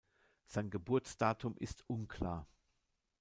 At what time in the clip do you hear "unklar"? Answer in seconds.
1.87-2.47